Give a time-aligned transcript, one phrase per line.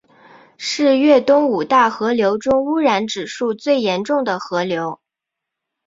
[0.57, 4.99] 是粤东五大河流中污染指数最严重的河流。